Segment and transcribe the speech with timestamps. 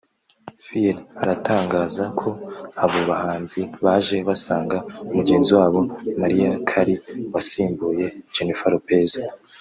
[0.63, 2.29] fr aratangaza ko
[2.83, 4.77] abo bahanzi baje basanga
[5.15, 5.81] mugenzi wabo
[6.21, 6.99] Mariah Carey
[7.33, 9.11] wasimbuye Jennifer Lopez